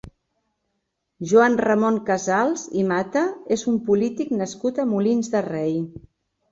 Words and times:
Joan 1.31 1.57
Ramon 1.65 2.01
Casals 2.09 2.65
i 2.81 2.87
Mata 2.95 3.25
és 3.59 3.69
un 3.75 3.79
polític 3.93 4.35
nascut 4.43 4.83
a 4.83 4.89
Molins 4.97 5.33
de 5.37 5.49
Rei. 5.55 5.77